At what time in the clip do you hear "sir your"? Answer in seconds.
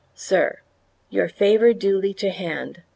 0.15-1.29